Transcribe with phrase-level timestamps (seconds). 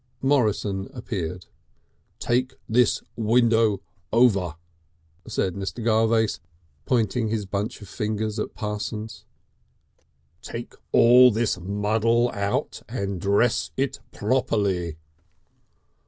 [0.23, 1.45] Morrison appeared.
[2.17, 3.81] "Take this window
[4.11, 4.55] over,"
[5.27, 5.83] said Mr.
[5.85, 6.39] Garvace
[6.87, 9.25] pointing his bunch of fingers at Parsons.
[10.41, 14.97] "Take all this muddle out and dress it properly."